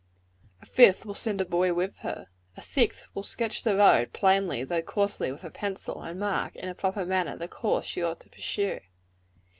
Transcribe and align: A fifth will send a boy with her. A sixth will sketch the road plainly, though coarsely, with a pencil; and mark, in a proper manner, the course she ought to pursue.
A 0.63 0.65
fifth 0.65 1.05
will 1.05 1.13
send 1.13 1.41
a 1.41 1.45
boy 1.45 1.75
with 1.75 1.99
her. 1.99 2.25
A 2.57 2.61
sixth 2.63 3.13
will 3.13 3.21
sketch 3.21 3.61
the 3.61 3.75
road 3.75 4.13
plainly, 4.13 4.63
though 4.63 4.81
coarsely, 4.81 5.31
with 5.31 5.43
a 5.43 5.51
pencil; 5.51 6.01
and 6.01 6.19
mark, 6.19 6.55
in 6.55 6.67
a 6.67 6.73
proper 6.73 7.05
manner, 7.05 7.37
the 7.37 7.47
course 7.47 7.85
she 7.85 8.01
ought 8.01 8.19
to 8.21 8.29
pursue. 8.29 8.79